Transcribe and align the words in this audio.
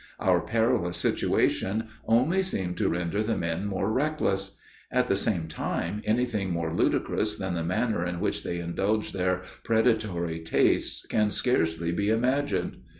Our 0.19 0.41
perilous 0.41 0.97
situation 0.97 1.89
only 2.07 2.41
seemed 2.41 2.75
to 2.77 2.89
render 2.89 3.21
the 3.21 3.37
men 3.37 3.67
more 3.67 3.91
reckless. 3.91 4.57
At 4.91 5.05
the 5.07 5.15
same 5.15 5.47
time, 5.47 6.01
anything 6.05 6.49
more 6.49 6.73
ludicrous 6.73 7.35
than 7.35 7.53
the 7.53 7.63
manner 7.63 8.03
in 8.03 8.19
which 8.19 8.41
they 8.43 8.57
indulged 8.57 9.13
their 9.13 9.43
predatory 9.63 10.39
tastes 10.39 11.05
can 11.05 11.29
scarcely 11.29 11.91
be 11.91 12.09
imagined. 12.09 12.77